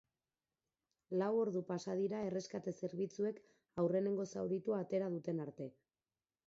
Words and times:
Lau 1.21 1.27
ordu 1.41 1.61
pasa 1.67 1.95
dira 1.99 2.21
erreskate 2.31 2.73
zerbitzuek 2.81 3.39
aurrenengo 3.85 4.27
zauritua 4.35 4.83
atera 4.87 5.13
duten 5.19 5.47
arte. 5.49 5.71